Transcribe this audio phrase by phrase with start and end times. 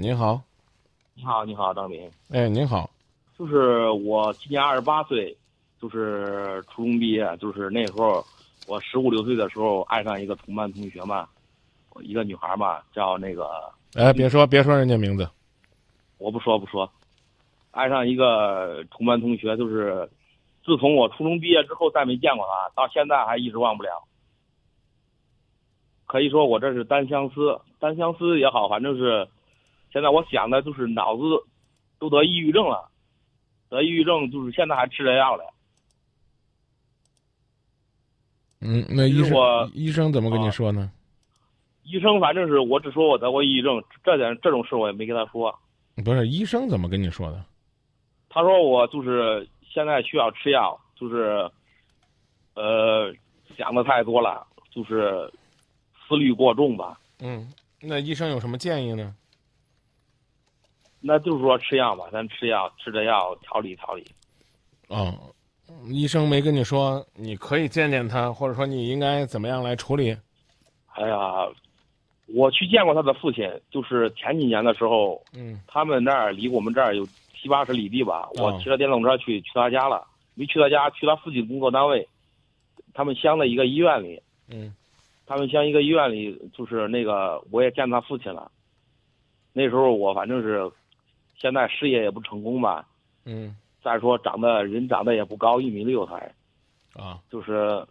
[0.00, 0.42] 您好，
[1.14, 2.10] 你好，你好，张明。
[2.32, 2.90] 哎，您好，
[3.38, 5.34] 就是我今年二十八岁，
[5.80, 8.22] 就是初中毕业，就是那时候
[8.66, 11.28] 我十五六岁的时候爱上一个同班同学嘛，
[12.00, 15.28] 一个女孩嘛，叫那个哎，别说别说人家名字，
[16.18, 16.90] 我不说不说，
[17.70, 20.10] 爱上一个同班同学，就是
[20.64, 24.02] 自从我初中毕业之后再没见过她，到现在还一直忘不了。
[26.06, 29.28] 可以说我这是单相思，单相思也好，反正是
[29.94, 31.22] 现在我想的就是脑子
[32.00, 32.90] 都得抑郁症了，
[33.68, 35.44] 得抑郁症就是现在还吃着药嘞。
[38.60, 40.90] 嗯，那医我生医生怎么跟你说呢？
[41.84, 45.56] 医生反正是我只说我得过抑郁症，这点这种事我也没跟他说。
[46.04, 47.44] 不是医生怎么跟你说的？
[48.28, 51.48] 他说我就是现在需要吃药，就是
[52.54, 53.14] 呃
[53.56, 55.32] 想的太多了，就是
[56.08, 56.98] 思虑过重吧。
[57.20, 57.48] 嗯，
[57.80, 59.14] 那医生有什么建议呢？
[61.06, 64.02] 那就是说吃药吧，咱吃药，吃着药调理调理。
[64.88, 65.12] 哦，
[65.88, 70.16] 医生没跟你说你可以见见他，或者说你应该怎么样来处理？
[70.94, 71.46] 哎呀，
[72.28, 82.08] 我去见过他的父亲，就是前几年的时候，嗯他们那儿离我们这儿有七八十里地吧，哦我骑着电动车去去他家了，没去他家，去他父亲工作单位，
[82.94, 84.74] 他们乡的一个医院里，嗯
[85.26, 88.50] 他们乡一个医院里，就是那个我也见他父亲了。
[89.52, 90.68] 那时候我反正是，
[91.36, 92.86] 现在事业也不成功吧，
[93.24, 93.56] 嗯。
[93.82, 96.32] 再说长得人长得也不高，一米六才，
[96.94, 97.20] 啊。
[97.30, 97.86] 就是，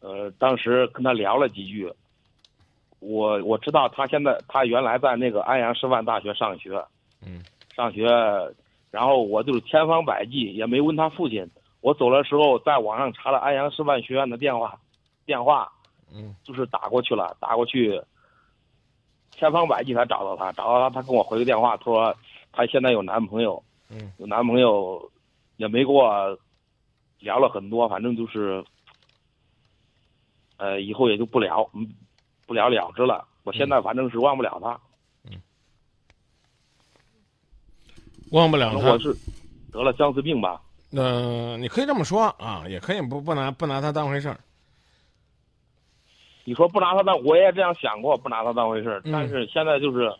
[0.00, 1.90] 呃，当时跟他聊了几句，
[3.00, 6.84] 我我知道他现在他原来在那个安阳师范大学上学，
[7.24, 7.42] 嗯。
[7.74, 8.06] 上学，
[8.90, 11.48] 然后我就是千方百计也没问他父亲。
[11.80, 14.78] 我走的时候在网上查了安阳师范学院的电话，
[15.24, 15.72] 电话
[16.12, 16.34] 嗯。
[16.42, 17.98] 就是打过去了，打过去，
[19.30, 22.14] 千方百计才找到他，找到他，他跟我回个电话，他说
[22.52, 25.10] 他现在有男朋友，嗯有男朋友，
[25.56, 26.38] 也没跟我
[27.20, 28.64] 聊了很多，反正就是，
[30.56, 31.88] 呃，以后也就不聊，嗯，
[32.46, 33.26] 不了了之了。
[33.44, 34.78] 我现在反正是忘不了他，
[38.32, 38.98] 忘不了他。
[38.98, 39.16] 是
[39.72, 40.60] 得了相思病吧。
[40.92, 44.38] 呃，你可以这么说啊，也可以不不拿不拿他当回事儿。
[46.44, 49.00] 你说不拿他当，我也这样想过，不拿他当回事儿。
[49.04, 50.10] 嗯但是现在就是，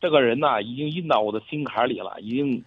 [0.00, 2.62] 这个人呐，已经印到我的心坎里了，已经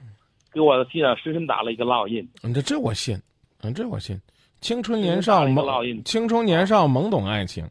[0.54, 2.28] 给我的心上深深打了一个烙印。
[2.44, 3.20] 嗯，这这我信，
[3.62, 4.20] 嗯，这我信。
[4.60, 7.66] 青春年少烙懵，印青春年少懵懂爱情，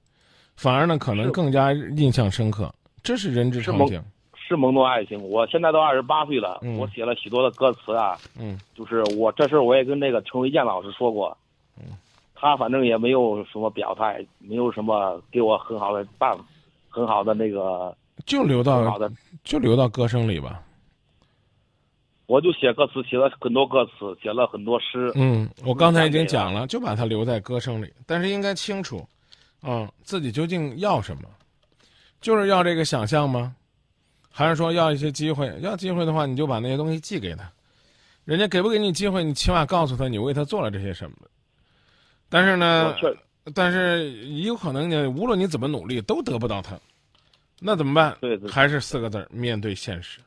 [0.57, 2.73] 反而呢可能更加印象深刻。
[3.03, 4.03] 这是人之常情。
[4.35, 5.23] 是懵懂爱情。
[5.23, 11.37] 我现在都二十八岁了，嗯我写了许多的歌词啊，嗯就是我这事儿我也跟那个陈维健老师说过，
[11.79, 11.97] 嗯，
[12.35, 16.37] 他反正也没有什么表态，没有什么给我很好的办，
[16.89, 17.97] 很好的那个
[18.31, 18.97] 就留到
[19.43, 20.63] 就留到歌声里吧。
[22.27, 25.11] 我就写歌词，写了很多歌词，写了很多诗。
[25.17, 29.05] 嗯，我刚才已经讲了，就把它留在歌声里，但是应该清楚，
[29.65, 31.23] 嗯，自己究竟要什么，
[32.21, 33.53] 就是要这个想象吗？
[34.31, 35.53] 还是说要一些机会？
[35.61, 37.51] 要机会的话，你就把那些东西寄给他，
[38.25, 41.17] 人家给不给你机会，你起码告诉他你为他做了这些什么。
[42.29, 42.95] 但是呢
[43.53, 46.79] 但是也有可能呢，无论你怎么努力，都得不到他，
[47.61, 48.17] 那怎么办？
[48.21, 50.19] 对对，还是四个字儿：面对现实。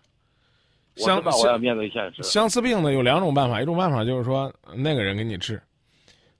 [0.97, 2.21] 我知道我要面对现实。
[2.21, 5.59] 相思病呢有两种办法，一种办法就是说那个人给你治，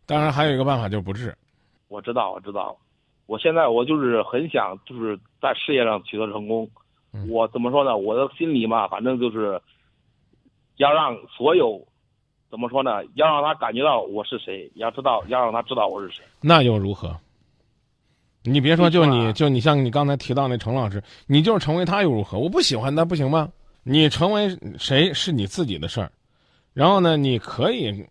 [0.05, 1.35] 当然还有一个办法就是不治。
[1.87, 2.77] 我知道，我知道。
[3.25, 6.69] 我现在我就是很想，就是在事业上取得成功。
[7.13, 7.97] 嗯我怎么说呢？
[7.97, 9.59] 我的心里嘛，反正就是
[10.77, 11.83] 要让所有
[12.51, 13.03] 怎么说呢？
[13.15, 16.23] 要让他感觉到我是谁，要知道，要让他知道我是谁。
[16.41, 17.15] 那又如何？
[18.43, 22.37] 你别说，就你就你像你刚才提到那程老师，你就是成为他又如何？
[22.37, 23.49] 我不喜欢他不行吗？
[23.83, 26.11] 你成为谁是你自己的事儿，
[26.73, 28.05] 然后呢，你可以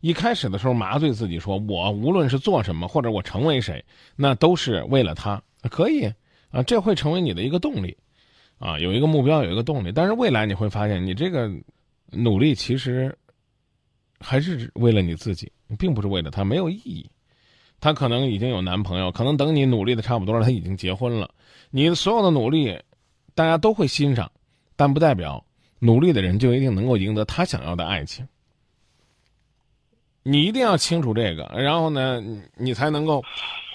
[0.00, 3.84] 一开始的时候麻醉自己说，我无论是做什么或者我成为谁，
[4.16, 6.04] 那都是为了他，可以
[6.50, 7.96] 啊，这会成为你的一个动力，
[8.58, 9.92] 啊，有一个目标，有一个动力。
[9.92, 11.50] 但是未来你会发现，你这个
[12.10, 13.14] 努力其实
[14.18, 17.08] 还是为了你自己，并不是为了他，没有意义。
[17.82, 21.28] 她可能已经有男朋友，可能等你努力的差不多了，她已经结婚了。
[21.70, 22.78] 你所有的努力，
[23.34, 24.30] 大家都会欣赏，
[24.76, 25.44] 但不代表
[25.80, 28.26] 努力的人就一定能够赢得他想要的爱情。
[30.22, 33.20] 你一定要清楚这个，然后呢，你你才能够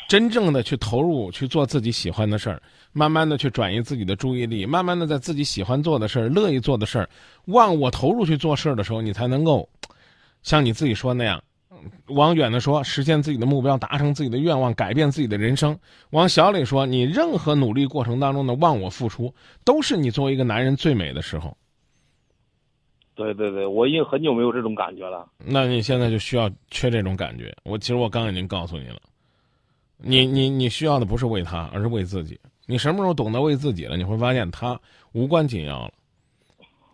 [0.07, 2.61] 真正的去投入去做自己喜欢的事儿，
[2.93, 7.09] 慢慢的去转移自己的注意力，慢慢的在自己喜欢做的事儿、乐意做的事儿、
[7.47, 9.67] 忘我投入去做事儿的时候，你才能够
[10.43, 11.43] 像你自己说那样，
[12.07, 15.75] 往远的说，实现自己的目标，达成自己的愿望，改变自己的人生；
[16.11, 19.33] 往小里说，你任何努力过程当中的忘我付出，
[19.63, 21.55] 都是你作为一个男人最美的时候。
[23.15, 25.27] 对对对，我已经很久没有这种感觉了。
[25.43, 27.51] 那你现在就需要缺这种感觉。
[27.63, 29.01] 我其实我刚已经告诉你了，
[29.97, 32.39] 你你你需要的不是为他，而是为自己。
[32.67, 34.79] 你什么时候懂得为自己了，你会发现他
[35.13, 35.93] 无关紧要了。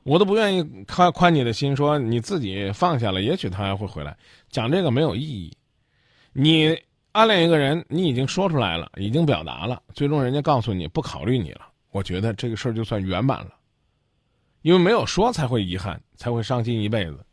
[0.04, 4.18] 我都不愿意宽宽你的心，说你自己放下了，也许他还会回来。
[4.50, 5.56] 讲这个没有意义。
[6.34, 6.78] 你
[7.14, 11.62] 暗恋一个人，你已经说出来了，已经表达了，最终人家告诉你不考虑你了，
[11.92, 13.52] 我觉得这个事儿就算圆满了。
[14.62, 17.26] 因为没有说才会遗憾，才会伤心一辈子。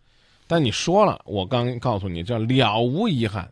[0.47, 3.51] 但你说了，我刚告诉你，叫了无遗憾，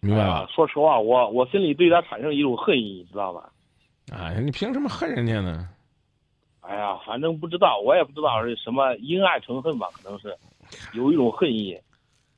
[0.00, 0.46] 明白吧？
[0.54, 3.50] 说实话，我我心里对他产生一种恨意，你知道吧？
[4.12, 5.68] 哎呀，你凭什么恨人家呢？
[6.66, 10.34] 哎呀，反正不知道，我也不知道是什么因爱成恨吧，可能是
[10.94, 11.78] 有一种恨意。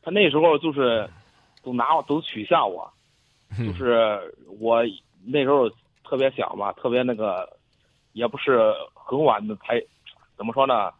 [0.02, 1.08] 他那时候就是
[1.62, 2.88] 都拿我都取笑我，
[3.58, 4.18] 就是
[4.60, 4.82] 我
[5.24, 5.68] 那时候
[6.04, 7.48] 特别小嘛，特别那个，
[8.12, 9.80] 也不是很晚的才
[10.36, 10.90] 怎么说呢？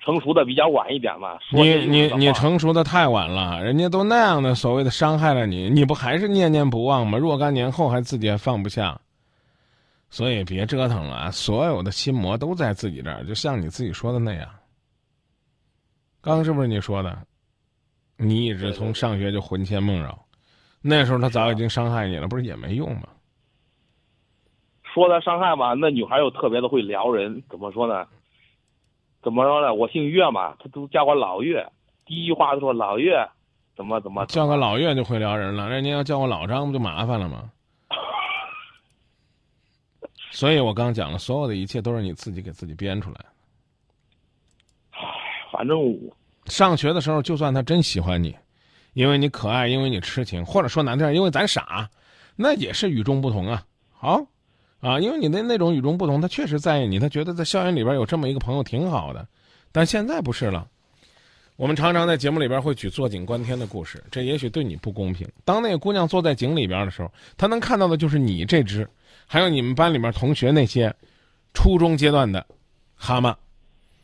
[0.00, 1.38] 成熟的比较晚一点嘛。
[1.50, 7.18] 你你你成熟的太晚了，人家都那样的所谓的伤害了你，你不还是念念不忘吗？
[7.18, 9.00] 若干年后还自己还放不下。
[10.10, 14.48] 所以别折腾了，所有的心魔都在自己这儿，就像你自己说的那样。
[16.20, 17.18] 刚是不是你说的？
[18.16, 20.18] 你一直从上学就魂牵梦绕，
[20.80, 23.08] 那时候他早已经伤害你了，不是也没用吗？
[24.82, 28.06] 说他伤害吧，那女孩又特别的会撩人，怎么说呢？
[29.22, 29.72] 怎么说呢？
[29.74, 31.70] 我姓岳嘛，他都叫我老岳，
[32.06, 33.28] 第一句话就说老岳，
[33.76, 37.52] 怎么怎么叫个老岳就会撩人了，人家要叫我老张不就麻烦了吗？
[40.30, 43.26] 所以我刚讲了，所有的一切都是你自己给自己编出来的。
[45.50, 45.76] 反正
[46.46, 48.36] 上学的时候，就算他真喜欢你，
[48.92, 51.88] 因为你可爱，因为你痴情，或者说难听点，因为咱傻，
[52.36, 53.64] 那也是与众不同啊。
[53.92, 54.26] 好，
[54.80, 59.26] 啊，因为你的那种与众不同，他确实在意你，他觉得在校园里边有这么一个朋友挺好的。
[59.72, 60.68] 但现在不是了。
[61.58, 65.28] 我们常常在节目里边会举坐井观天的故事，这也许对你不公平。
[65.44, 68.88] 当那个姑娘坐在井里边的时候，她能看到的就是你这只。
[69.26, 70.94] 还有你们班里面同学那些
[71.52, 72.46] 初中阶段的
[72.94, 73.34] 蛤蟆，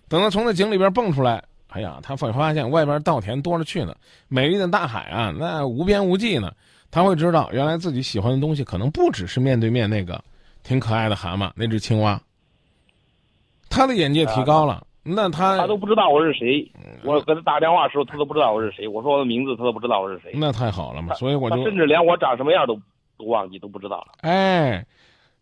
[0.09, 3.97] 等他从那井里边蹦出来，哎呀，他会发现外边稻田多了去了，
[4.27, 6.53] 美丽的大海啊，那无边无际呢。
[6.91, 10.23] 他会知道，原来自己喜欢的东西可能不只是面对面那个
[10.65, 12.21] 挺可爱的蛤蟆，那只青蛙。
[13.71, 16.69] 他的眼界提高了，那他他都不知道我是谁。
[17.05, 18.89] 我给他打电话的时候，他都不知道我是谁。
[18.89, 20.33] 我说我的名字，他都不知道我是谁。
[20.35, 22.75] 那太好了嘛，所以我就甚至连我长什么样都
[23.19, 24.07] 都忘记，都不知道了。
[24.23, 24.85] 哎。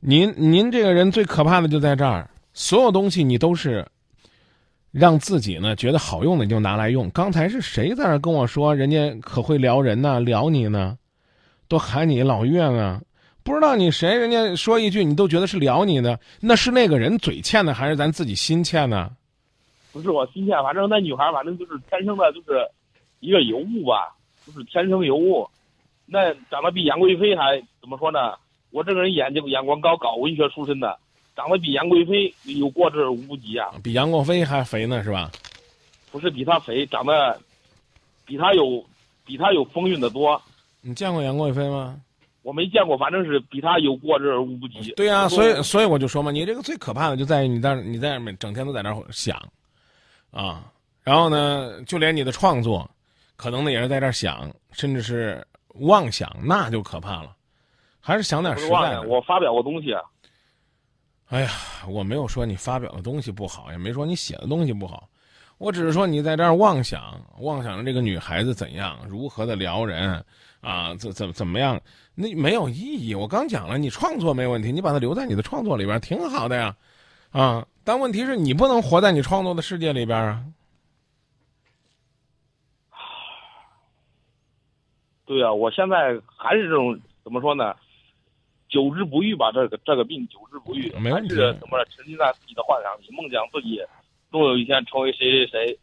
[0.05, 3.87] 您您这个人最可怕的就在这儿，所有东西你都是
[4.91, 7.09] 让自己呢觉得好用的你就拿来用。
[7.11, 10.99] 刚才是谁在那跟我说，人家可会撩人呢，撩你呢，
[11.69, 13.01] 都喊你老岳呢？
[13.45, 19.09] 不知道你谁，人家说一句你都觉得是撩你的，那是那个人嘴欠呢，还是咱自己心欠呢？
[19.93, 22.67] 不是我心欠，反正那女孩反正就是天生的，就是
[23.21, 24.17] 一个尤物吧，
[24.47, 25.49] 就是天生尤物。
[26.07, 28.35] 那长得比杨贵妃还怎么说呢？
[28.71, 30.99] 我这个人眼睛眼光高，搞文学出身的，
[31.37, 33.71] 长得比杨贵妃有过之而无不及啊！
[33.83, 35.31] 比杨贵妃还肥呢，是吧？
[36.11, 37.39] 不是比她肥，长得
[38.25, 38.83] 比她有
[39.27, 40.41] 比她有风韵的多。
[40.81, 42.01] 你见过杨贵妃吗？
[42.43, 44.91] 我没见过，反正是比她有过之而无不及。
[44.93, 49.41] 对呀，所以所以我就说嘛，你这个最可怕的就在于你在你在那整天都在那想
[50.33, 50.65] 啊，
[51.03, 52.91] 然后呢，就连你的创作，
[53.37, 57.37] 可能呢也是在这儿想，甚至是妄想，那就可怕了。
[58.01, 59.03] 还是想点实在的。
[59.03, 59.93] 我发表过东西。
[59.93, 60.03] 啊
[61.29, 61.51] 哎呀，
[61.89, 65.09] 我没有说你发表的东西不好，也没说你写的东西不好，
[65.57, 70.23] 我只是说你在这儿妄想，妄想着这个女孩子怎样，如何的撩人，
[70.61, 71.81] 啊，怎怎怎么样？
[72.15, 73.15] 那没有意义。
[73.15, 76.77] 我刚讲了，你创作没问题，你把它留在你的创作里边挺好的呀，
[77.31, 80.45] 啊，但问题是你不能活在你创作的世界里边啊。
[85.27, 87.75] 对啊，我现在还是这种怎么说呢？
[88.69, 91.85] 久治不愈吧，这个这个病久治不愈，还是怎么着？
[91.91, 93.79] 沉浸在自己的幻想里，梦想自己
[94.31, 95.79] 终有一天成为谁谁谁。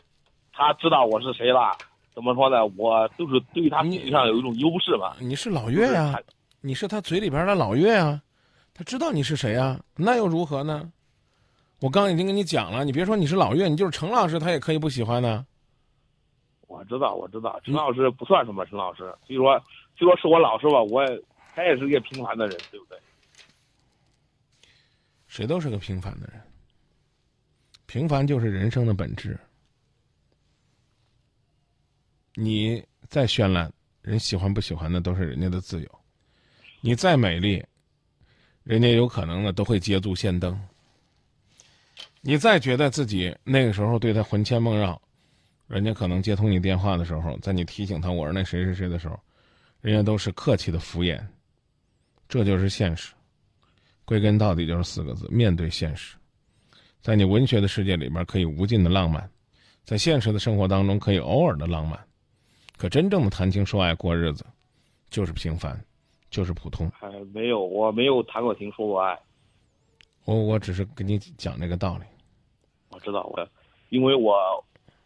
[0.52, 1.78] 他知道我是谁了，
[2.16, 2.66] 怎么说呢？
[2.78, 5.18] 我就是对他心理上有一种优势吧。
[5.20, 6.20] 你是老岳呀，
[6.62, 8.20] 你是他嘴里边的老岳啊，
[8.74, 10.92] 他知道你是谁啊，那又如何呢？
[11.80, 15.46] 我刚已经跟你讲了，你别说你是老岳，你就是陈老师，他也可以不喜欢呢。
[16.68, 19.60] 我知道，我知道，陈老师不算什么，陈老师，所以说，
[19.98, 21.04] 虽说是我老师吧，我。
[21.56, 22.98] 他也是一个平凡的人，对不对？
[25.28, 26.42] 谁都是个平凡的人，
[27.86, 29.38] 平凡就是人生的本质。
[32.36, 33.70] 你再绚烂，
[34.02, 35.88] 人喜欢不喜欢的都是人家的自由；
[36.80, 37.62] 你再美丽，
[38.64, 40.58] 人家有可能呢都会捷足先登。
[42.22, 45.02] 你再觉得自己那个时候对他魂牵梦绕，
[45.68, 49.18] 人家可能接通你电话的时候，在你提醒他我是那谁谁谁的时候，
[49.82, 51.22] 人家都是客气的敷衍。
[52.28, 53.14] 这就是现实，
[54.06, 56.16] 归根到底就是四个字：面对现实。
[57.02, 59.22] 在你文学的世界里边，可以无尽的浪漫；
[59.86, 61.98] 在现实的生活当中，可以偶尔的浪漫。
[62.78, 64.46] 可真正的谈情说爱过日子，
[65.10, 65.82] 就是平凡，
[66.30, 66.92] 就是普通。
[66.94, 69.18] 还没有，我没有谈过情说过爱。
[70.30, 72.04] 我我只是跟你讲这个道理。
[72.90, 73.50] 我知道，我
[73.90, 74.36] 因为我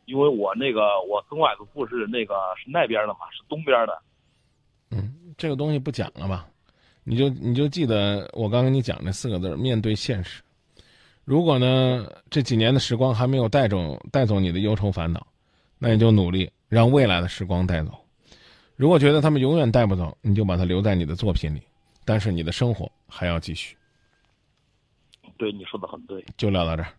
[0.03, 3.97] 因为我那个我曾外祖父是那个是那边的嘛，是东边的。
[4.91, 6.45] 嗯，这个东西不讲了吧？
[7.05, 10.43] 你就你就记得我刚跟你讲那四个字：面对现实。
[11.23, 15.25] 如果呢这几年的时光还没有带走带走你的忧愁烦恼，
[15.79, 17.91] 那你就努力让未来的时光带走。
[18.75, 21.61] 如果觉得他们永远带不走，你就把它留在你的作品里。
[22.03, 23.77] 但是你的生活还要继续。
[25.37, 26.23] 对，你说的很对。
[26.37, 26.89] 就聊到这儿。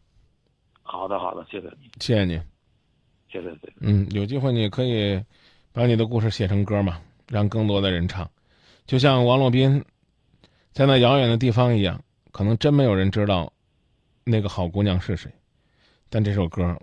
[0.83, 2.35] 好的，好的，谢谢你，谢谢你，
[3.31, 3.73] 谢谢，谢谢。
[3.81, 5.23] 嗯，有机会你可以
[5.73, 8.31] 把你的故事写成歌嘛，让更多的人唱，
[8.87, 9.83] 就像王洛宾
[10.73, 13.50] 在那遥远的地方一样，可能真没有人知道
[14.25, 15.33] 那个好姑娘是谁，
[16.11, 16.76] 但这首歌，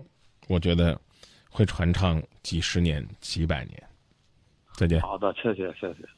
[0.48, 1.00] 我觉得
[1.48, 3.82] 会传唱几十年、几百年。
[4.74, 5.00] 再见。
[5.00, 6.08] 好的，谢谢，谢谢。